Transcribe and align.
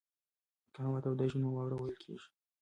که 0.73 0.79
هوا 0.85 0.99
توده 1.05 1.25
شي 1.31 1.37
نو 1.41 1.47
واوره 1.51 1.75
ویلې 1.77 1.97
کېږي. 2.03 2.27